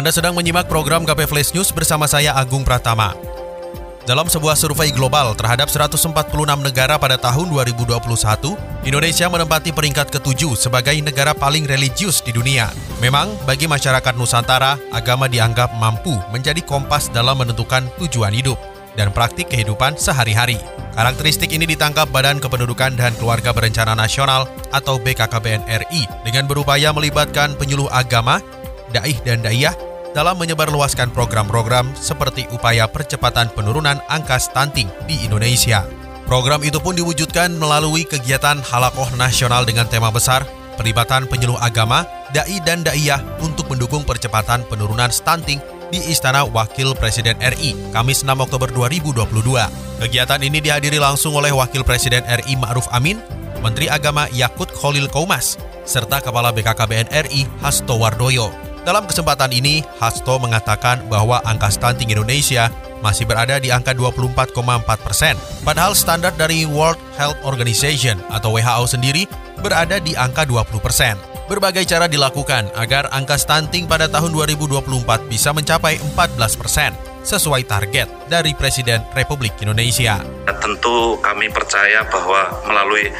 Anda 0.00 0.16
sedang 0.16 0.32
menyimak 0.32 0.64
program 0.64 1.04
KP 1.04 1.28
Flash 1.28 1.52
News 1.52 1.68
bersama 1.76 2.08
saya 2.08 2.32
Agung 2.32 2.64
Pratama. 2.64 3.12
Dalam 4.08 4.32
sebuah 4.32 4.56
survei 4.56 4.88
global 4.96 5.36
terhadap 5.36 5.68
146 5.68 6.16
negara 6.64 6.96
pada 6.96 7.20
tahun 7.20 7.52
2021, 7.52 8.00
Indonesia 8.88 9.28
menempati 9.28 9.76
peringkat 9.76 10.08
ketujuh 10.08 10.56
sebagai 10.56 10.96
negara 11.04 11.36
paling 11.36 11.68
religius 11.68 12.24
di 12.24 12.32
dunia. 12.32 12.72
Memang, 13.04 13.28
bagi 13.44 13.68
masyarakat 13.68 14.16
Nusantara, 14.16 14.80
agama 14.88 15.28
dianggap 15.28 15.76
mampu 15.76 16.16
menjadi 16.32 16.64
kompas 16.64 17.12
dalam 17.12 17.36
menentukan 17.36 17.84
tujuan 18.00 18.32
hidup 18.32 18.56
dan 18.96 19.12
praktik 19.12 19.52
kehidupan 19.52 20.00
sehari-hari. 20.00 20.56
Karakteristik 20.96 21.52
ini 21.52 21.68
ditangkap 21.68 22.08
Badan 22.08 22.40
Kependudukan 22.40 22.96
dan 22.96 23.12
Keluarga 23.20 23.52
Berencana 23.52 23.92
Nasional 23.92 24.48
atau 24.72 24.96
BKKBN 24.96 25.68
RI 25.68 26.08
dengan 26.24 26.48
berupaya 26.48 26.88
melibatkan 26.88 27.52
penyuluh 27.60 27.92
agama 27.92 28.40
daih 28.96 29.20
dan 29.22 29.44
daiyah 29.44 29.89
dalam 30.12 30.38
menyebarluaskan 30.38 31.14
program-program 31.14 31.94
seperti 31.94 32.46
upaya 32.50 32.90
percepatan 32.90 33.50
penurunan 33.54 33.98
angka 34.10 34.38
stunting 34.42 34.90
di 35.06 35.18
Indonesia. 35.22 35.86
Program 36.26 36.62
itu 36.62 36.78
pun 36.78 36.94
diwujudkan 36.94 37.58
melalui 37.58 38.06
kegiatan 38.06 38.62
halakoh 38.62 39.10
nasional 39.18 39.66
dengan 39.66 39.90
tema 39.90 40.14
besar 40.14 40.46
pelibatan 40.80 41.28
penyuluh 41.28 41.60
agama, 41.60 42.08
dai 42.32 42.56
dan 42.64 42.80
daiyah 42.80 43.20
untuk 43.44 43.68
mendukung 43.68 44.00
percepatan 44.00 44.64
penurunan 44.64 45.12
stunting 45.12 45.60
di 45.92 46.00
Istana 46.08 46.48
Wakil 46.48 46.96
Presiden 46.96 47.36
RI 47.36 47.76
Kamis 47.92 48.24
6 48.24 48.32
Oktober 48.40 48.72
2022. 48.72 49.28
Kegiatan 50.00 50.40
ini 50.40 50.64
dihadiri 50.64 50.96
langsung 50.96 51.36
oleh 51.36 51.52
Wakil 51.52 51.84
Presiden 51.84 52.24
RI 52.24 52.56
Ma'ruf 52.56 52.88
Amin, 52.96 53.20
Menteri 53.60 53.92
Agama 53.92 54.24
Yakut 54.32 54.72
Khalil 54.72 55.12
Kaumas, 55.12 55.60
serta 55.84 56.24
Kepala 56.24 56.48
BKKBN 56.56 57.12
RI 57.28 57.44
Hasto 57.60 58.00
Wardoyo. 58.00 58.69
Dalam 58.80 59.04
kesempatan 59.04 59.52
ini, 59.52 59.84
Hasto 60.00 60.40
mengatakan 60.40 61.04
bahwa 61.12 61.44
angka 61.44 61.68
stunting 61.68 62.08
Indonesia 62.16 62.72
masih 63.04 63.28
berada 63.28 63.60
di 63.60 63.68
angka 63.68 63.92
24,4 63.92 64.56
persen. 65.04 65.36
Padahal 65.64 65.92
standar 65.92 66.32
dari 66.32 66.64
World 66.64 66.96
Health 67.16 67.36
Organization 67.44 68.16
atau 68.32 68.56
WHO 68.56 68.84
sendiri 68.88 69.28
berada 69.60 70.00
di 70.00 70.16
angka 70.16 70.48
20 70.48 70.80
persen. 70.80 71.16
Berbagai 71.50 71.82
cara 71.84 72.06
dilakukan 72.06 72.70
agar 72.78 73.10
angka 73.10 73.36
stunting 73.36 73.84
pada 73.84 74.06
tahun 74.06 74.32
2024 74.32 75.26
bisa 75.26 75.50
mencapai 75.50 75.98
14 76.14 76.38
persen 76.54 76.94
sesuai 77.20 77.68
target 77.68 78.08
dari 78.32 78.56
Presiden 78.56 79.04
Republik 79.12 79.58
Indonesia. 79.60 80.24
Tentu 80.46 81.20
kami 81.20 81.52
percaya 81.52 82.06
bahwa 82.08 82.48
melalui 82.64 83.12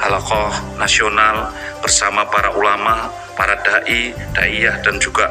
halakoh 0.00 0.50
nasional 0.80 1.52
bersama 1.84 2.24
para 2.28 2.50
ulama 2.56 3.12
para 3.36 3.56
dai, 3.60 4.12
daiyah 4.36 4.80
dan 4.80 4.96
juga 5.00 5.28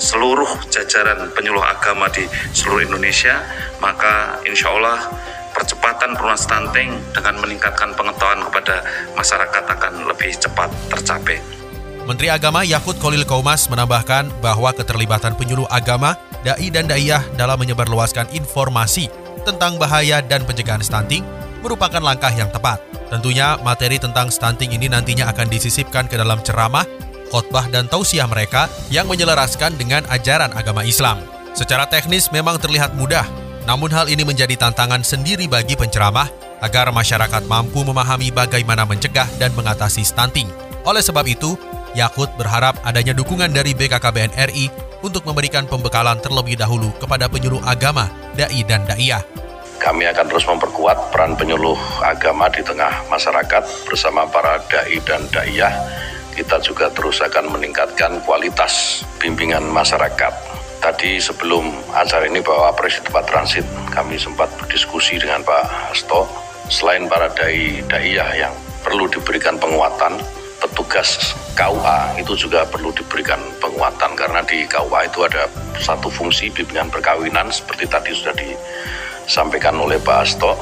seluruh 0.00 0.48
jajaran 0.72 1.28
penyuluh 1.36 1.62
agama 1.62 2.08
di 2.08 2.24
seluruh 2.56 2.88
Indonesia, 2.88 3.36
maka 3.78 4.40
insya 4.48 4.72
Allah 4.72 4.98
percepatan 5.52 6.16
penurunan 6.16 6.40
stunting 6.40 6.90
dengan 7.12 7.36
meningkatkan 7.42 7.92
pengetahuan 7.92 8.40
kepada 8.48 8.80
masyarakat 9.18 9.64
akan 9.66 9.92
lebih 10.08 10.32
cepat 10.40 10.70
tercapai. 10.88 11.38
Menteri 12.08 12.32
Agama 12.32 12.64
Yakut 12.64 12.96
Kolil 12.96 13.28
Kaumas 13.28 13.68
menambahkan 13.68 14.40
bahwa 14.40 14.72
keterlibatan 14.72 15.36
penyuluh 15.36 15.68
agama, 15.68 16.16
dai 16.42 16.72
dan 16.72 16.88
daiyah 16.88 17.22
dalam 17.36 17.60
menyebarluaskan 17.60 18.32
informasi 18.32 19.12
tentang 19.44 19.76
bahaya 19.76 20.24
dan 20.24 20.42
pencegahan 20.48 20.80
stunting 20.80 21.22
merupakan 21.60 22.00
langkah 22.00 22.32
yang 22.32 22.48
tepat. 22.48 22.89
Tentunya 23.10 23.58
materi 23.66 23.98
tentang 23.98 24.30
stunting 24.30 24.70
ini 24.70 24.86
nantinya 24.86 25.26
akan 25.34 25.50
disisipkan 25.50 26.06
ke 26.06 26.14
dalam 26.14 26.38
ceramah 26.46 26.86
khotbah 27.30 27.70
dan 27.70 27.86
tausiah 27.86 28.26
mereka 28.26 28.66
yang 28.90 29.06
menyelaraskan 29.06 29.78
dengan 29.78 30.02
ajaran 30.10 30.50
agama 30.54 30.82
Islam. 30.82 31.22
Secara 31.54 31.86
teknis 31.86 32.30
memang 32.34 32.58
terlihat 32.58 32.94
mudah, 32.98 33.26
namun 33.66 33.90
hal 33.94 34.10
ini 34.10 34.26
menjadi 34.26 34.58
tantangan 34.58 35.06
sendiri 35.06 35.46
bagi 35.46 35.78
penceramah 35.78 36.26
agar 36.60 36.90
masyarakat 36.92 37.46
mampu 37.46 37.86
memahami 37.86 38.34
bagaimana 38.34 38.84
mencegah 38.84 39.26
dan 39.38 39.54
mengatasi 39.54 40.04
stunting. 40.04 40.50
Oleh 40.84 41.00
sebab 41.00 41.24
itu, 41.26 41.56
Yakut 41.90 42.30
berharap 42.38 42.78
adanya 42.86 43.10
dukungan 43.10 43.50
dari 43.50 43.74
BKKBN 43.74 44.38
RI 44.54 44.70
untuk 45.02 45.26
memberikan 45.26 45.66
pembekalan 45.66 46.22
terlebih 46.22 46.54
dahulu 46.54 46.94
kepada 47.02 47.26
penyuluh 47.26 47.58
agama, 47.66 48.06
dai 48.38 48.62
dan 48.62 48.86
daiyah. 48.86 49.26
Kami 49.80 50.04
akan 50.12 50.26
terus 50.28 50.44
memperkuat 50.44 51.08
peran 51.08 51.40
penyuluh 51.40 51.76
agama 52.04 52.52
di 52.52 52.60
tengah 52.60 53.00
masyarakat 53.08 53.64
bersama 53.88 54.28
para 54.28 54.60
dai 54.68 55.00
dan 55.08 55.24
daiyah 55.32 55.72
kita 56.36 56.62
juga 56.62 56.92
terus 56.92 57.20
akan 57.20 57.52
meningkatkan 57.52 58.22
kualitas 58.24 59.04
bimbingan 59.20 59.66
masyarakat. 59.72 60.32
Tadi 60.80 61.20
sebelum 61.20 61.68
acara 61.92 62.24
ini 62.24 62.40
bahwa 62.40 62.72
Presiden 62.72 63.12
Pak 63.12 63.28
Transit 63.28 63.66
kami 63.92 64.16
sempat 64.16 64.48
berdiskusi 64.56 65.20
dengan 65.20 65.44
Pak 65.44 65.92
Hasto. 65.92 66.24
Selain 66.72 67.04
para 67.10 67.28
dai 67.34 67.84
daiyah 67.84 68.30
yang 68.46 68.54
perlu 68.80 69.04
diberikan 69.10 69.60
penguatan, 69.60 70.16
petugas 70.60 71.36
KUA 71.52 72.24
itu 72.24 72.32
juga 72.48 72.64
perlu 72.64 72.88
diberikan 72.96 73.40
penguatan 73.60 74.16
karena 74.16 74.40
di 74.44 74.64
KUA 74.64 75.12
itu 75.12 75.20
ada 75.26 75.44
satu 75.76 76.08
fungsi 76.08 76.48
bimbingan 76.48 76.88
perkawinan 76.88 77.52
seperti 77.52 77.84
tadi 77.84 78.16
sudah 78.16 78.32
disampaikan 79.30 79.78
oleh 79.78 80.02
Pak 80.02 80.26
Hasto 80.26 80.58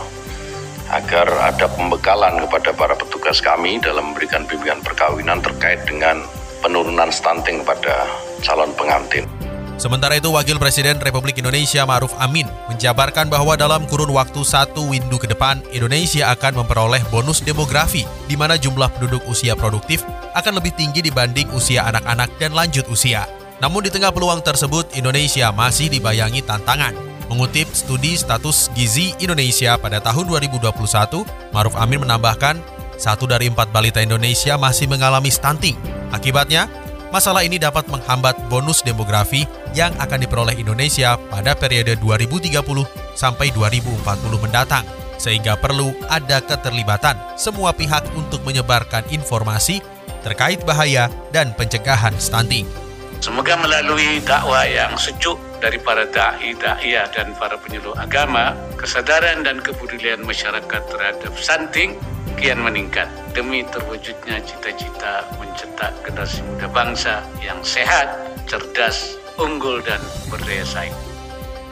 agar 0.92 1.24
ada 1.40 1.72
pembekalan 1.72 2.36
kepada 2.44 2.76
para 2.76 2.92
petugas 2.92 3.40
kami 3.40 3.80
dalam 3.80 4.12
memberikan 4.12 4.44
bimbingan 4.44 4.84
perkawinan 4.84 5.40
terkait 5.40 5.80
dengan 5.88 6.20
penurunan 6.60 7.08
stunting 7.08 7.64
pada 7.64 8.04
calon 8.44 8.68
pengantin. 8.76 9.24
Sementara 9.78 10.18
itu, 10.18 10.28
Wakil 10.28 10.58
Presiden 10.58 10.98
Republik 10.98 11.38
Indonesia 11.38 11.86
Ma'ruf 11.86 12.10
Amin 12.18 12.44
menjabarkan 12.68 13.30
bahwa 13.30 13.54
dalam 13.54 13.86
kurun 13.86 14.10
waktu 14.10 14.42
satu 14.42 14.90
windu 14.90 15.16
ke 15.22 15.30
depan, 15.30 15.64
Indonesia 15.72 16.28
akan 16.34 16.60
memperoleh 16.60 17.00
bonus 17.08 17.40
demografi, 17.40 18.02
di 18.26 18.34
mana 18.34 18.58
jumlah 18.58 18.90
penduduk 18.98 19.22
usia 19.30 19.54
produktif 19.54 20.02
akan 20.34 20.58
lebih 20.60 20.74
tinggi 20.74 21.00
dibanding 21.00 21.46
usia 21.54 21.86
anak-anak 21.88 22.26
dan 22.42 22.52
lanjut 22.52 22.84
usia. 22.90 23.24
Namun 23.62 23.86
di 23.86 23.90
tengah 23.94 24.10
peluang 24.10 24.42
tersebut, 24.42 24.98
Indonesia 24.98 25.54
masih 25.54 25.86
dibayangi 25.94 26.42
tantangan, 26.42 27.07
Mengutip 27.28 27.68
studi 27.76 28.16
status 28.16 28.72
gizi 28.72 29.12
Indonesia 29.20 29.76
pada 29.76 30.00
tahun 30.00 30.32
2021, 30.32 31.28
Maruf 31.52 31.76
Amin 31.76 32.00
menambahkan, 32.00 32.56
satu 32.96 33.28
dari 33.28 33.52
empat 33.52 33.68
balita 33.68 34.00
Indonesia 34.00 34.56
masih 34.56 34.88
mengalami 34.88 35.28
stunting. 35.28 35.76
Akibatnya, 36.08 36.72
masalah 37.12 37.44
ini 37.44 37.60
dapat 37.60 37.84
menghambat 37.92 38.48
bonus 38.48 38.80
demografi 38.80 39.44
yang 39.76 39.92
akan 40.00 40.24
diperoleh 40.24 40.56
Indonesia 40.56 41.20
pada 41.28 41.52
periode 41.52 42.00
2030 42.00 42.64
sampai 43.12 43.52
2040 43.52 44.08
mendatang. 44.40 44.88
Sehingga 45.20 45.60
perlu 45.60 45.92
ada 46.08 46.40
keterlibatan 46.40 47.18
semua 47.36 47.76
pihak 47.76 48.08
untuk 48.16 48.40
menyebarkan 48.48 49.04
informasi 49.12 49.84
terkait 50.24 50.64
bahaya 50.64 51.12
dan 51.34 51.52
pencegahan 51.58 52.14
stunting. 52.16 52.64
Semoga 53.18 53.58
melalui 53.58 54.22
dakwah 54.22 54.62
yang 54.62 54.94
sejuk 54.94 55.47
dari 55.58 55.78
para 55.82 56.06
da'i, 56.06 56.54
da'iyah 56.54 57.10
dan 57.14 57.34
para 57.38 57.58
penyuluh 57.58 57.94
agama, 57.98 58.54
kesadaran 58.78 59.42
dan 59.42 59.58
kepedulian 59.58 60.22
masyarakat 60.22 60.82
terhadap 60.90 61.32
stunting 61.34 61.98
kian 62.38 62.62
meningkat 62.62 63.10
demi 63.34 63.66
terwujudnya 63.66 64.38
cita-cita 64.46 65.26
mencetak 65.42 65.90
generasi 66.06 66.40
muda 66.46 66.70
bangsa 66.70 67.14
yang 67.42 67.58
sehat, 67.66 68.06
cerdas, 68.46 69.18
unggul 69.34 69.82
dan 69.82 69.98
berdaya 70.30 70.62
saing. 70.62 70.94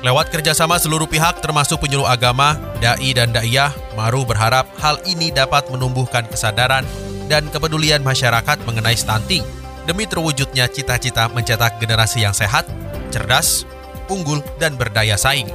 Lewat 0.03 0.29
kerjasama 0.29 0.77
seluruh 0.77 1.09
pihak 1.09 1.41
termasuk 1.41 1.81
penyuluh 1.81 2.07
agama, 2.07 2.59
da'i 2.83 3.15
dan 3.17 3.33
da'iyah, 3.33 3.73
Maru 3.97 4.27
berharap 4.29 4.69
hal 4.83 5.01
ini 5.09 5.33
dapat 5.33 5.71
menumbuhkan 5.73 6.27
kesadaran 6.29 6.85
dan 7.27 7.49
kepedulian 7.49 8.03
masyarakat 8.03 8.61
mengenai 8.67 8.95
stunting 8.95 9.43
demi 9.87 10.05
terwujudnya 10.05 10.67
cita-cita 10.67 11.31
mencetak 11.31 11.79
generasi 11.79 12.27
yang 12.27 12.35
sehat, 12.35 12.67
cerdas, 13.15 13.65
unggul, 14.09 14.43
dan 14.59 14.75
berdaya 14.75 15.15
saing. 15.15 15.49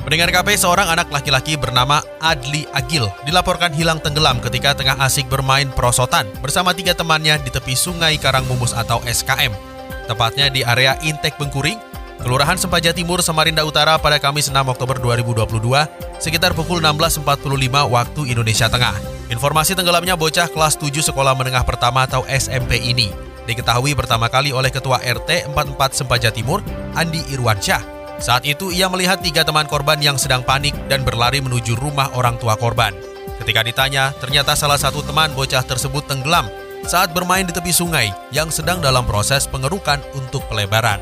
Pendengar 0.00 0.32
KP, 0.32 0.56
seorang 0.56 0.88
anak 0.88 1.12
laki-laki 1.12 1.60
bernama 1.60 2.00
Adli 2.24 2.64
Agil 2.72 3.04
dilaporkan 3.28 3.68
hilang 3.76 4.00
tenggelam 4.00 4.40
ketika 4.40 4.72
tengah 4.72 4.96
asik 5.04 5.28
bermain 5.28 5.68
perosotan 5.68 6.24
bersama 6.40 6.72
tiga 6.72 6.96
temannya 6.96 7.36
di 7.44 7.52
tepi 7.52 7.76
sungai 7.76 8.16
Karangmumus 8.16 8.72
atau 8.72 9.04
SKM. 9.04 9.52
tepatnya 10.10 10.50
di 10.50 10.66
area 10.66 10.98
Intek 11.06 11.38
Bengkuring, 11.38 11.78
Kelurahan 12.18 12.58
Sempaja 12.58 12.90
Timur, 12.90 13.22
Samarinda 13.22 13.62
Utara 13.62 13.94
pada 13.94 14.18
Kamis 14.18 14.50
6 14.50 14.58
Oktober 14.66 14.98
2022 14.98 15.46
sekitar 16.18 16.50
pukul 16.58 16.82
16.45 16.82 17.22
waktu 17.86 18.20
Indonesia 18.34 18.66
Tengah. 18.66 18.98
Informasi 19.30 19.78
tenggelamnya 19.78 20.18
bocah 20.18 20.50
kelas 20.50 20.74
7 20.82 20.90
sekolah 21.14 21.38
menengah 21.38 21.62
pertama 21.62 22.10
atau 22.10 22.26
SMP 22.26 22.82
ini 22.82 23.29
diketahui 23.48 23.96
pertama 23.96 24.26
kali 24.28 24.50
oleh 24.52 24.68
Ketua 24.68 25.00
RT 25.00 25.52
44 25.52 25.98
Sempaja 25.98 26.28
Timur, 26.32 26.60
Andi 26.96 27.20
Irwansyah. 27.32 28.00
Saat 28.20 28.44
itu 28.44 28.68
ia 28.68 28.84
melihat 28.92 29.24
tiga 29.24 29.46
teman 29.48 29.64
korban 29.64 29.96
yang 29.96 30.20
sedang 30.20 30.44
panik 30.44 30.76
dan 30.92 31.00
berlari 31.00 31.40
menuju 31.40 31.72
rumah 31.80 32.12
orang 32.12 32.36
tua 32.36 32.52
korban. 32.56 32.92
Ketika 33.40 33.64
ditanya, 33.64 34.12
ternyata 34.20 34.52
salah 34.52 34.76
satu 34.76 35.00
teman 35.00 35.32
bocah 35.32 35.64
tersebut 35.64 36.04
tenggelam 36.04 36.44
saat 36.84 37.16
bermain 37.16 37.48
di 37.48 37.52
tepi 37.52 37.72
sungai 37.72 38.12
yang 38.28 38.52
sedang 38.52 38.84
dalam 38.84 39.08
proses 39.08 39.48
pengerukan 39.48 40.00
untuk 40.12 40.44
pelebaran. 40.52 41.00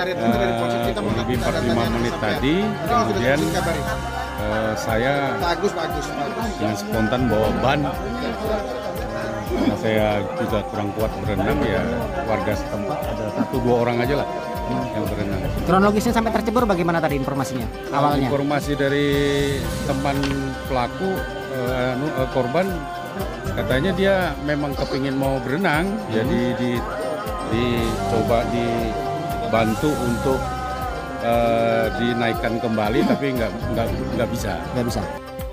Uh, 0.00 0.96
lebih 0.96 1.36
45 1.40 1.96
menit 1.96 2.14
tadi, 2.20 2.64
kemudian 2.88 3.38
uh, 3.40 4.72
saya 4.76 5.36
bagus, 5.40 5.72
bagus, 5.76 6.06
bagus. 6.08 6.48
dengan 6.56 6.76
spontan 6.76 7.20
bawa 7.28 7.48
ban 7.60 7.80
karena 9.50 9.76
saya 9.76 10.06
juga 10.38 10.58
kurang 10.70 10.88
kuat 10.94 11.12
berenang 11.22 11.58
ya 11.66 11.82
warga 12.26 12.52
setempat 12.54 12.98
ada 13.02 13.24
satu 13.34 13.56
dua 13.62 13.76
orang 13.86 13.96
aja 14.02 14.14
lah 14.22 14.28
yang 14.70 15.06
berenang. 15.06 15.40
Kronologisnya 15.66 16.14
sampai 16.14 16.30
tercebur 16.30 16.62
bagaimana 16.62 17.02
tadi 17.02 17.18
informasinya 17.18 17.66
awalnya? 17.90 18.30
Informasi 18.30 18.72
dari 18.78 19.08
teman 19.86 20.16
pelaku 20.70 21.10
uh, 21.54 21.94
uh, 21.98 22.28
korban 22.30 22.70
katanya 23.58 23.90
dia 23.92 24.14
memang 24.46 24.72
kepingin 24.78 25.18
mau 25.18 25.42
berenang 25.42 25.90
hmm. 25.90 26.12
jadi 26.14 26.40
di 26.56 26.70
dicoba 27.50 28.46
dibantu 28.54 29.90
untuk 30.06 30.38
uh, 31.26 31.90
dinaikkan 31.98 32.62
kembali 32.62 33.02
tapi 33.10 33.34
nggak 33.34 33.50
nggak 33.74 33.86
nggak 34.14 34.28
bisa 34.30 34.54
nggak 34.78 34.86
bisa 34.86 35.02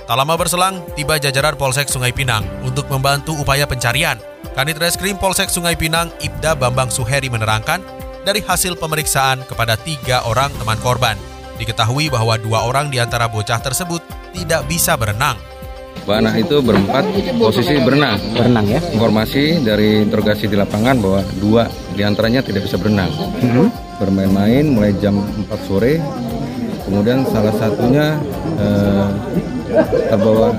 Tak 0.08 0.16
lama 0.16 0.40
berselang, 0.40 0.80
tiba 0.96 1.20
jajaran 1.20 1.60
Polsek 1.60 1.92
Sungai 1.92 2.16
Pinang 2.16 2.48
untuk 2.64 2.88
membantu 2.88 3.36
upaya 3.36 3.68
pencarian. 3.68 4.16
Kanit 4.56 4.80
Reskrim 4.80 5.20
Polsek 5.20 5.52
Sungai 5.52 5.76
Pinang, 5.76 6.08
Ibda 6.24 6.56
Bambang 6.56 6.88
Suheri 6.88 7.28
menerangkan, 7.28 7.84
dari 8.24 8.40
hasil 8.40 8.80
pemeriksaan 8.80 9.44
kepada 9.44 9.76
tiga 9.76 10.24
orang 10.24 10.48
teman 10.56 10.80
korban, 10.80 11.20
diketahui 11.60 12.08
bahwa 12.08 12.40
dua 12.40 12.64
orang 12.64 12.88
di 12.88 13.04
antara 13.04 13.28
bocah 13.28 13.60
tersebut 13.60 14.00
tidak 14.32 14.64
bisa 14.72 14.96
berenang. 14.96 15.36
Anak 16.08 16.40
itu 16.40 16.64
berempat 16.64 17.04
posisi 17.36 17.76
berenang. 17.84 18.16
Berenang 18.32 18.64
ya? 18.64 18.80
Informasi 18.80 19.60
dari 19.60 20.08
interogasi 20.08 20.48
di 20.48 20.56
lapangan 20.56 21.04
bahwa 21.04 21.20
dua 21.36 21.68
di 21.92 22.08
antaranya 22.08 22.40
tidak 22.40 22.64
bisa 22.64 22.80
berenang. 22.80 23.12
Mm 23.44 23.50
-hmm. 23.52 23.68
Bermain-main 24.00 24.72
mulai 24.72 24.96
jam 25.04 25.20
4 25.20 25.68
sore. 25.68 26.00
Kemudian 26.88 27.28
salah 27.28 27.52
satunya 27.60 28.16
eh, 28.56 29.08
terbawa 30.10 30.56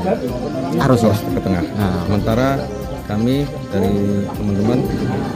arus 0.88 1.02
ya? 1.04 1.14
ke 1.16 1.40
tengah. 1.40 1.64
Nah. 1.76 2.04
Sementara 2.04 2.48
kami 3.08 3.48
dari 3.72 4.24
teman-teman 4.36 4.78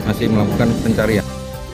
masih 0.05 0.29
melakukan 0.29 0.69
pencarian. 0.85 1.25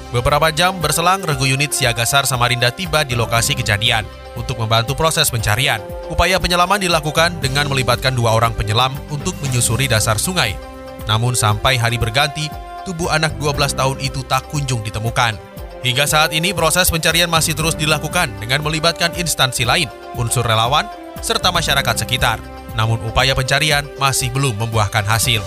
Beberapa 0.09 0.49
jam 0.49 0.73
berselang, 0.81 1.21
Regu 1.21 1.45
Unit 1.45 1.69
Siaga 1.69 2.01
SAR 2.01 2.25
Samarinda 2.25 2.73
tiba 2.73 3.05
di 3.05 3.13
lokasi 3.13 3.53
kejadian 3.53 4.09
untuk 4.33 4.57
membantu 4.57 4.97
proses 4.97 5.29
pencarian. 5.29 5.77
Upaya 6.09 6.41
penyelaman 6.41 6.81
dilakukan 6.81 7.37
dengan 7.37 7.69
melibatkan 7.69 8.17
dua 8.17 8.33
orang 8.33 8.57
penyelam 8.57 8.95
untuk 9.13 9.37
menyusuri 9.45 9.85
dasar 9.85 10.17
sungai. 10.17 10.57
Namun 11.05 11.37
sampai 11.37 11.77
hari 11.77 12.01
berganti, 12.01 12.49
tubuh 12.89 13.13
anak 13.13 13.37
12 13.37 13.77
tahun 13.77 13.97
itu 14.01 14.25
tak 14.25 14.49
kunjung 14.49 14.81
ditemukan. 14.81 15.48
Hingga 15.79 16.05
saat 16.11 16.35
ini 16.35 16.51
proses 16.51 16.91
pencarian 16.91 17.31
masih 17.31 17.55
terus 17.55 17.71
dilakukan 17.71 18.27
dengan 18.43 18.59
melibatkan 18.59 19.15
instansi 19.15 19.63
lain, 19.63 19.87
unsur 20.19 20.43
relawan, 20.43 20.83
serta 21.23 21.55
masyarakat 21.55 22.03
sekitar. 22.03 22.43
Namun 22.75 22.99
upaya 23.07 23.31
pencarian 23.31 23.87
masih 23.95 24.27
belum 24.35 24.59
membuahkan 24.59 25.07
hasil. 25.07 25.39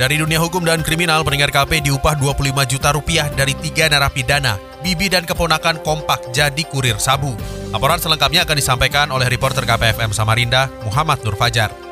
Dari 0.00 0.16
dunia 0.16 0.40
hukum 0.40 0.64
dan 0.64 0.80
kriminal, 0.80 1.20
pendengar 1.22 1.52
KP 1.52 1.84
diupah 1.84 2.16
25 2.16 2.72
juta 2.72 2.88
rupiah 2.90 3.28
dari 3.30 3.52
tiga 3.52 3.86
narapidana. 3.86 4.56
Bibi 4.80 5.12
dan 5.12 5.28
keponakan 5.28 5.84
kompak 5.84 6.32
jadi 6.32 6.64
kurir 6.64 6.96
sabu. 6.96 7.36
Laporan 7.68 8.00
selengkapnya 8.00 8.48
akan 8.48 8.56
disampaikan 8.56 9.12
oleh 9.12 9.28
reporter 9.28 9.62
KPFM 9.62 10.16
Samarinda, 10.16 10.72
Muhammad 10.88 11.20
Nur 11.20 11.36
Fajar. 11.36 11.89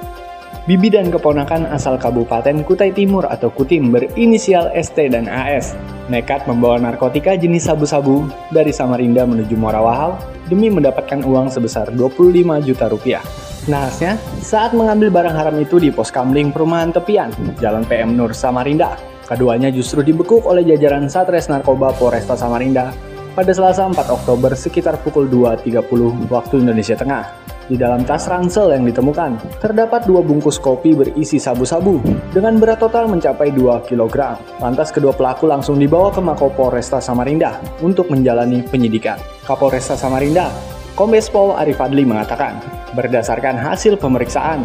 Bibi 0.68 0.92
dan 0.92 1.08
keponakan 1.08 1.64
asal 1.72 1.96
Kabupaten 1.96 2.60
Kutai 2.60 2.92
Timur 2.92 3.24
atau 3.24 3.48
Kutim 3.48 3.88
berinisial 3.88 4.68
ST 4.76 5.00
dan 5.16 5.24
AS 5.24 5.72
nekat 6.12 6.44
membawa 6.44 6.76
narkotika 6.76 7.40
jenis 7.40 7.64
sabu-sabu 7.64 8.28
dari 8.52 8.68
Samarinda 8.68 9.24
menuju 9.24 9.56
Morawahal 9.56 10.20
demi 10.52 10.68
mendapatkan 10.68 11.24
uang 11.24 11.48
sebesar 11.48 11.88
25 11.96 12.68
juta 12.68 12.84
rupiah. 12.92 13.24
Nahasnya, 13.64 14.20
saat 14.44 14.76
mengambil 14.76 15.08
barang 15.08 15.32
haram 15.40 15.56
itu 15.56 15.80
di 15.80 15.88
pos 15.88 16.12
kamling 16.12 16.52
perumahan 16.52 16.92
tepian, 16.92 17.32
Jalan 17.64 17.88
PM 17.88 18.12
Nur 18.12 18.36
Samarinda, 18.36 19.00
keduanya 19.24 19.72
justru 19.72 20.04
dibekuk 20.04 20.44
oleh 20.44 20.68
jajaran 20.68 21.08
Satres 21.08 21.48
Narkoba 21.48 21.96
Polresta 21.96 22.36
Samarinda 22.36 22.92
pada 23.32 23.56
Selasa 23.56 23.88
4 23.88 23.96
Oktober 24.12 24.52
sekitar 24.52 25.00
pukul 25.00 25.32
2.30 25.32 26.28
waktu 26.28 26.54
Indonesia 26.60 26.92
Tengah. 26.92 27.56
Di 27.68 27.76
dalam 27.76 28.00
tas 28.00 28.24
ransel 28.32 28.72
yang 28.72 28.88
ditemukan, 28.88 29.60
terdapat 29.60 30.08
dua 30.08 30.24
bungkus 30.24 30.56
kopi 30.56 30.96
berisi 30.96 31.36
sabu-sabu 31.36 32.00
dengan 32.32 32.56
berat 32.56 32.80
total 32.80 33.12
mencapai 33.12 33.52
2 33.52 33.84
kg. 33.84 34.40
Lantas 34.64 34.88
kedua 34.88 35.12
pelaku 35.12 35.44
langsung 35.44 35.76
dibawa 35.76 36.08
ke 36.08 36.16
Mako 36.16 36.48
Polresta 36.56 36.96
Samarinda 36.96 37.60
untuk 37.84 38.08
menjalani 38.08 38.64
penyidikan. 38.64 39.20
Kapolresta 39.44 40.00
Samarinda, 40.00 40.48
Kombes 40.96 41.28
Pol 41.28 41.52
Arif 41.60 41.76
Adli 41.76 42.08
mengatakan, 42.08 42.56
berdasarkan 42.96 43.60
hasil 43.60 44.00
pemeriksaan, 44.00 44.64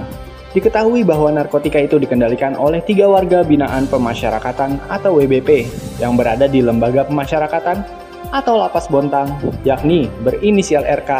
diketahui 0.56 1.04
bahwa 1.04 1.28
narkotika 1.28 1.84
itu 1.84 2.00
dikendalikan 2.00 2.56
oleh 2.56 2.80
tiga 2.88 3.12
warga 3.12 3.44
binaan 3.44 3.84
pemasyarakatan 3.92 4.80
atau 4.88 5.20
WBP 5.20 5.68
yang 6.00 6.16
berada 6.16 6.48
di 6.48 6.64
lembaga 6.64 7.04
pemasyarakatan 7.04 7.84
atau 8.32 8.64
lapas 8.64 8.88
Bontang, 8.88 9.28
yakni 9.68 10.08
berinisial 10.24 10.88
RK, 10.88 11.12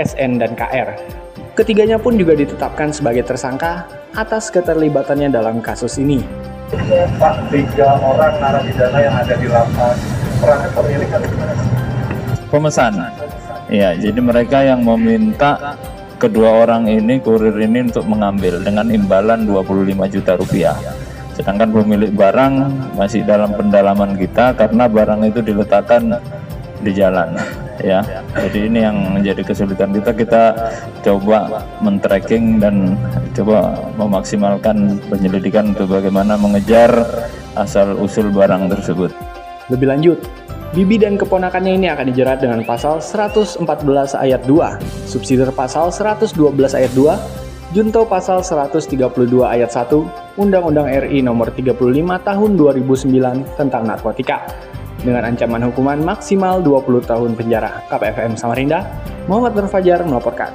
SN, 0.00 0.40
dan 0.40 0.56
KR. 0.56 0.96
Ketiganya 1.52 2.00
pun 2.00 2.16
juga 2.16 2.32
ditetapkan 2.32 2.88
sebagai 2.88 3.26
tersangka 3.28 3.84
atas 4.16 4.48
keterlibatannya 4.48 5.28
dalam 5.28 5.60
kasus 5.60 6.00
ini. 6.00 6.24
Pak, 7.20 7.50
tiga 7.50 7.98
orang 7.98 8.38
narapidana 8.38 8.98
yang 9.02 9.14
ada 9.18 9.34
di 9.36 9.50
lapas, 9.50 9.98
perannya 10.38 10.70
pemilik 10.72 11.08
atau 11.10 11.28
gimana? 11.28 11.54
Pemesan. 12.48 12.92
Ya, 13.70 13.94
jadi 13.94 14.18
mereka 14.18 14.62
yang 14.62 14.82
meminta 14.82 15.76
kedua 16.16 16.64
orang 16.64 16.86
ini, 16.86 17.18
kurir 17.20 17.54
ini 17.58 17.90
untuk 17.90 18.06
mengambil 18.06 18.62
dengan 18.62 18.86
imbalan 18.88 19.44
25 19.46 20.14
juta 20.14 20.32
rupiah. 20.38 20.76
Sedangkan 21.34 21.70
pemilik 21.74 22.10
barang 22.14 22.54
masih 22.94 23.26
dalam 23.26 23.54
pendalaman 23.54 24.14
kita 24.18 24.54
karena 24.54 24.86
barang 24.90 25.26
itu 25.26 25.40
diletakkan 25.42 26.18
di 26.80 26.90
jalan 26.96 27.36
ya. 27.82 28.00
Jadi 28.36 28.68
ini 28.70 28.78
yang 28.84 28.96
menjadi 29.18 29.42
kesulitan 29.44 29.90
kita. 29.90 30.10
Kita 30.14 30.42
coba 31.04 31.64
men-tracking 31.80 32.60
dan 32.60 32.96
coba 33.32 33.76
memaksimalkan 33.96 35.00
penyelidikan 35.08 35.72
untuk 35.76 35.96
bagaimana 35.96 36.36
mengejar 36.36 36.90
asal 37.58 37.98
usul 37.98 38.30
barang 38.30 38.70
tersebut. 38.70 39.10
Lebih 39.70 39.86
lanjut 39.86 40.18
Bibi 40.70 41.02
dan 41.02 41.18
keponakannya 41.18 41.82
ini 41.82 41.90
akan 41.90 42.14
dijerat 42.14 42.46
dengan 42.46 42.62
pasal 42.62 43.02
114 43.02 43.58
ayat 44.14 44.46
2, 44.46 44.78
subsidi 45.02 45.42
pasal 45.50 45.90
112 45.90 46.30
ayat 46.78 46.94
2, 46.94 47.74
junto 47.74 48.06
pasal 48.06 48.38
132 48.46 48.94
ayat 49.42 49.66
1, 49.66 50.38
Undang-Undang 50.38 50.86
RI 51.10 51.26
nomor 51.26 51.50
35 51.50 51.74
tahun 52.22 52.50
2009 52.54 53.58
tentang 53.58 53.82
narkotika 53.82 54.69
dengan 55.00 55.28
ancaman 55.28 55.64
hukuman 55.70 56.00
maksimal 56.00 56.60
20 56.60 57.08
tahun 57.08 57.30
penjara. 57.36 57.84
KPFM 57.88 58.36
Samarinda, 58.36 58.84
Muhammad 59.26 59.56
Nur 59.56 59.68
Fajar 59.68 60.04
melaporkan. 60.04 60.52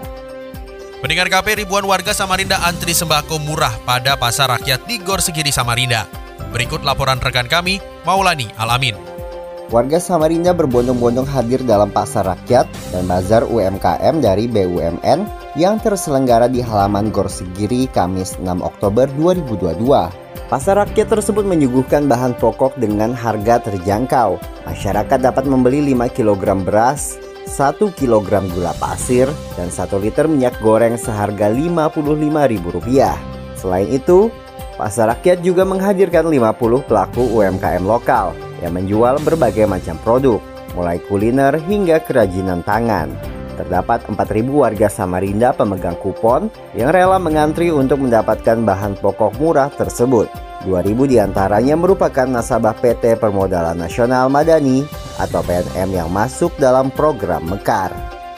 Pendengar 1.06 1.30
KP 1.30 1.62
ribuan 1.62 1.86
warga 1.86 2.18
Samarinda 2.18 2.58
antri 2.66 2.96
sembako 2.96 3.38
murah 3.46 3.74
pada 3.86 4.18
pasar 4.18 4.50
rakyat 4.58 4.90
di 4.90 4.98
Gor 4.98 5.22
Segiri 5.22 5.54
Samarinda. 5.54 6.10
Berikut 6.50 6.82
laporan 6.82 7.22
rekan 7.22 7.46
kami, 7.46 7.78
Maulani 8.08 8.50
Alamin. 8.58 8.98
Warga 9.70 9.98
Samarinda 9.98 10.54
berbondong-bondong 10.54 11.26
hadir 11.26 11.62
dalam 11.66 11.90
pasar 11.90 12.26
rakyat 12.26 12.70
dan 12.94 13.04
bazar 13.10 13.46
UMKM 13.46 14.22
dari 14.22 14.46
BUMN 14.46 15.26
yang 15.58 15.82
terselenggara 15.82 16.46
di 16.46 16.62
halaman 16.62 17.10
Gor 17.10 17.30
Segiri 17.30 17.90
Kamis 17.90 18.38
6 18.42 18.62
Oktober 18.62 19.10
2022. 19.18 20.25
Pasar 20.56 20.88
rakyat 20.88 21.12
tersebut 21.12 21.44
menyuguhkan 21.44 22.08
bahan 22.08 22.32
pokok 22.40 22.80
dengan 22.80 23.12
harga 23.12 23.60
terjangkau. 23.60 24.40
Masyarakat 24.64 25.20
dapat 25.20 25.44
membeli 25.52 25.84
5 25.92 26.08
kg 26.16 26.64
beras, 26.64 27.20
1 27.44 27.76
kg 27.76 28.40
gula 28.56 28.72
pasir, 28.80 29.28
dan 29.60 29.68
1 29.68 29.92
liter 30.00 30.32
minyak 30.32 30.56
goreng 30.64 30.96
seharga 30.96 31.52
Rp55.000. 31.52 32.72
Selain 33.60 33.90
itu, 33.92 34.32
Pasar 34.80 35.12
rakyat 35.12 35.44
juga 35.44 35.68
menghadirkan 35.68 36.24
50 36.24 36.88
pelaku 36.88 37.36
UMKM 37.36 37.84
lokal 37.84 38.32
yang 38.64 38.80
menjual 38.80 39.20
berbagai 39.28 39.68
macam 39.68 40.00
produk, 40.08 40.40
mulai 40.72 41.04
kuliner 41.04 41.60
hingga 41.68 42.00
kerajinan 42.00 42.64
tangan. 42.64 43.35
Terdapat 43.56 44.04
4.000 44.12 44.52
warga 44.52 44.92
Samarinda 44.92 45.56
pemegang 45.56 45.96
kupon 45.96 46.52
yang 46.76 46.92
rela 46.92 47.16
mengantri 47.16 47.72
untuk 47.72 48.04
mendapatkan 48.04 48.60
bahan 48.62 49.00
pokok 49.00 49.40
murah 49.40 49.72
tersebut. 49.72 50.28
2.000 50.68 51.12
di 51.12 51.18
antaranya 51.22 51.80
merupakan 51.80 52.28
nasabah 52.28 52.76
PT 52.76 53.16
Permodalan 53.16 53.80
Nasional 53.80 54.28
Madani 54.28 54.84
atau 55.16 55.40
PNM 55.46 55.90
yang 55.96 56.10
masuk 56.12 56.52
dalam 56.60 56.92
program 56.92 57.48
Mekar. 57.48 57.94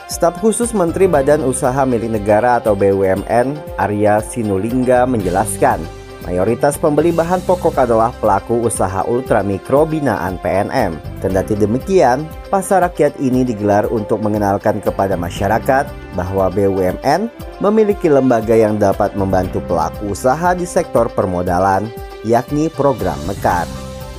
Staf 0.08 0.40
khusus 0.40 0.72
Menteri 0.72 1.04
Badan 1.04 1.44
Usaha 1.44 1.84
Milik 1.84 2.16
Negara 2.16 2.56
atau 2.56 2.72
BUMN, 2.72 3.76
Arya 3.76 4.24
Sinulingga 4.24 5.04
menjelaskan, 5.04 5.84
Mayoritas 6.28 6.76
pembeli 6.76 7.08
bahan 7.08 7.40
pokok 7.48 7.88
adalah 7.88 8.12
pelaku 8.20 8.68
usaha 8.68 9.00
ultramikro 9.08 9.88
binaan 9.88 10.36
PNM. 10.44 11.00
Kendati 11.24 11.56
demikian, 11.56 12.28
pasar 12.52 12.84
rakyat 12.84 13.16
ini 13.16 13.48
digelar 13.48 13.88
untuk 13.88 14.20
mengenalkan 14.20 14.84
kepada 14.84 15.16
masyarakat 15.16 15.88
bahwa 16.12 16.52
BUMN 16.52 17.32
memiliki 17.64 18.12
lembaga 18.12 18.52
yang 18.52 18.76
dapat 18.76 19.16
membantu 19.16 19.64
pelaku 19.64 20.12
usaha 20.12 20.52
di 20.52 20.68
sektor 20.68 21.08
permodalan, 21.08 21.88
yakni 22.28 22.68
program 22.76 23.16
Mekar. 23.24 23.64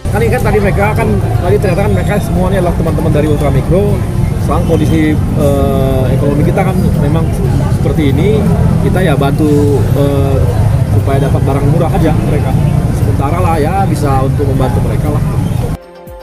Kan 0.09 0.25
kan 0.25 0.41
tadi 0.49 0.57
mereka 0.57 0.97
kan 0.97 1.13
tadi 1.45 1.61
ternyata 1.61 1.81
kan 1.85 1.93
mereka 1.93 2.13
semuanya 2.25 2.57
adalah 2.65 2.73
teman-teman 2.81 3.11
dari 3.13 3.27
ultramikro. 3.29 3.93
Sekarang 4.49 4.65
kondisi 4.65 5.13
eh, 5.13 6.03
ekonomi 6.09 6.41
kita 6.41 6.73
kan 6.73 6.73
memang 7.05 7.21
seperti 7.77 8.09
ini, 8.17 8.41
kita 8.81 8.97
ya 8.97 9.13
bantu 9.13 9.77
eh, 9.93 10.68
supaya 10.93 11.17
dapat 11.25 11.41
barang 11.45 11.65
murah 11.73 11.91
aja 11.91 12.11
mereka. 12.25 12.51
Sementara 12.97 13.37
lah 13.41 13.55
ya 13.59 13.83
bisa 13.85 14.09
untuk 14.25 14.45
membantu 14.49 14.79
mereka 14.85 15.07
lah. 15.13 15.23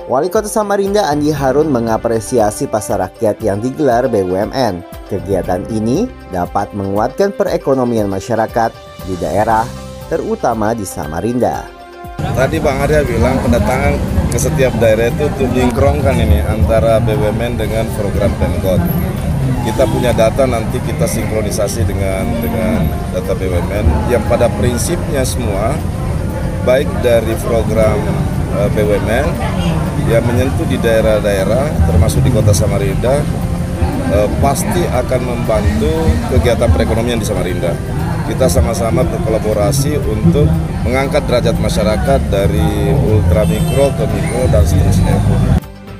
Wali 0.06 0.30
Kota 0.30 0.46
Samarinda 0.46 1.11
Andi 1.11 1.35
Harun 1.35 1.66
mengapresiasi 1.66 2.70
pasar 2.70 3.02
rakyat 3.02 3.42
yang 3.42 3.58
digelar 3.58 4.06
BUMN. 4.06 4.87
Kegiatan 5.11 5.66
ini 5.75 6.06
dapat 6.30 6.70
menguatkan 6.78 7.35
perekonomian 7.35 8.06
masyarakat 8.06 8.70
di 9.02 9.18
daerah, 9.18 9.66
terutama 10.06 10.78
di 10.78 10.87
Samarinda. 10.87 11.66
Tadi 12.23 12.62
Bang 12.62 12.87
Arya 12.87 13.02
bilang 13.02 13.35
pendatangan 13.42 13.99
ke 14.30 14.38
setiap 14.38 14.78
daerah 14.78 15.11
itu 15.11 15.26
untuk 15.26 15.50
menyingkrongkan 15.50 16.16
ini 16.23 16.38
antara 16.54 17.02
BUMN 17.02 17.58
dengan 17.58 17.90
program 17.99 18.30
Pemkot 18.38 18.78
kita 19.66 19.82
punya 19.90 20.14
data 20.14 20.46
nanti 20.46 20.78
kita 20.78 21.11
sinkronisasi 21.11 21.82
dengan 21.82 22.23
dengan 22.38 22.87
data 23.11 23.35
BUMN 23.35 24.14
yang 24.14 24.23
pada 24.30 24.46
prinsipnya 24.54 25.26
semua 25.26 25.75
baik 26.62 26.87
dari 27.02 27.35
program 27.42 27.99
eh, 28.62 28.68
BUMN 28.70 29.26
yang 30.06 30.23
menyentuh 30.23 30.62
di 30.70 30.78
daerah-daerah 30.78 31.90
termasuk 31.90 32.23
di 32.23 32.30
Kota 32.30 32.54
Samarinda 32.54 33.18
uh, 34.14 34.28
pasti 34.38 34.82
akan 34.87 35.20
membantu 35.26 35.90
kegiatan 36.30 36.70
perekonomian 36.70 37.18
di 37.18 37.26
Samarinda. 37.26 37.75
Kita 38.26 38.50
sama-sama 38.50 39.06
berkolaborasi 39.06 40.02
untuk 40.02 40.50
mengangkat 40.82 41.26
derajat 41.30 41.56
masyarakat 41.58 42.20
dari 42.30 42.90
ultramikro 43.06 43.94
ke 43.94 44.04
mikro 44.11 44.42
dan 44.50 44.62
seterusnya. 44.66 45.16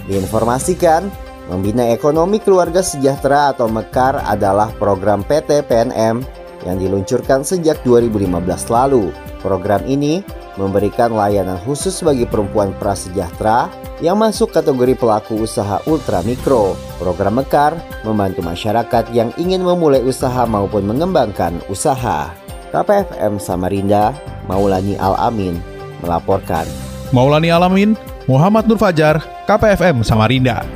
Diinformasikan 0.07 1.26
Membina 1.47 1.95
Ekonomi 1.95 2.43
Keluarga 2.43 2.83
Sejahtera 2.83 3.55
atau 3.55 3.71
MEKAR 3.71 4.19
adalah 4.27 4.75
program 4.83 5.23
PT 5.23 5.63
PNM 5.71 6.27
yang 6.67 6.77
diluncurkan 6.83 7.47
sejak 7.47 7.79
2015 7.87 8.35
lalu. 8.67 9.15
Program 9.39 9.79
ini 9.87 10.27
memberikan 10.59 11.15
layanan 11.15 11.61
khusus 11.63 12.03
bagi 12.03 12.27
perempuan 12.27 12.75
prasejahtera 12.83 13.71
yang 14.03 14.19
masuk 14.19 14.51
kategori 14.51 14.99
pelaku 14.99 15.47
usaha 15.47 15.79
ultramikro. 15.87 16.75
Program 16.99 17.39
Mekar 17.39 17.79
membantu 18.03 18.43
masyarakat 18.43 19.15
yang 19.15 19.31
ingin 19.39 19.63
memulai 19.63 20.03
usaha 20.03 20.43
maupun 20.51 20.83
mengembangkan 20.83 21.63
usaha. 21.71 22.35
KPFM 22.75 23.39
Samarinda, 23.39 24.11
Maulani 24.51 24.99
Al-Amin, 24.99 25.63
melaporkan. 26.03 26.67
Maulani 27.15 27.55
Alamin, 27.55 27.95
Muhammad 28.27 28.67
Nur 28.67 28.83
Fajar, 28.83 29.23
KPFM 29.47 30.03
Samarinda. 30.03 30.76